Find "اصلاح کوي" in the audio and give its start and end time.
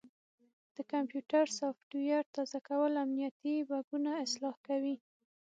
4.25-4.95